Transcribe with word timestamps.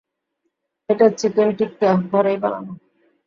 এটা 0.89 1.05
চিকেন 1.19 1.49
টিক্কা, 1.57 1.89
ঘরেই 2.11 2.37
বানানো। 2.37 2.73